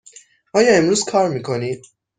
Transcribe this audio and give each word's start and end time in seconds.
آیا 0.53 0.73
امروز 0.75 1.05
کار 1.05 1.29
می 1.29 1.41
کنید؟ 1.41 1.85